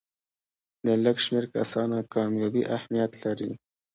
[0.85, 3.51] د لږ شمېر کسانو کامیابي اهمیت لري.